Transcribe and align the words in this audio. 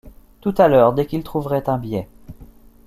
Tout 0.39 0.55
à 0.57 0.67
l’heure, 0.67 0.93
dès 0.93 1.05
qu’il 1.05 1.21
trouverait 1.21 1.69
un 1.69 1.77
biais. 1.77 2.07